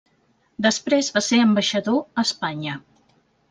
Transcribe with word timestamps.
Després 0.65 1.11
va 1.19 1.23
ser 1.27 1.39
ambaixador 1.43 2.01
a 2.03 2.27
Espanya. 2.29 2.79